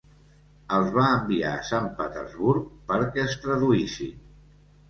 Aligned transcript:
Els 0.77 0.87
va 0.95 1.03
enviar 1.17 1.51
a 1.59 1.67
Sant 1.69 1.89
Petersburg 1.99 2.73
perquè 2.93 3.25
es 3.29 3.39
traduïssin. 3.45 4.21